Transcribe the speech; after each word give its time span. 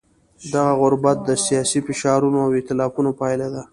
دغه 0.53 0.71
غربت 0.81 1.17
د 1.23 1.29
سیاسي 1.45 1.79
فشارونو 1.87 2.37
او 2.45 2.49
ایتلافونو 2.57 3.09
پایله 3.19 3.47
ده. 3.53 3.63